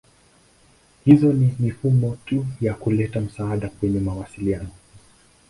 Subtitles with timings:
[1.05, 4.69] Hizo si mifumo tu ya kuleta msaada kwenye mawasiliano.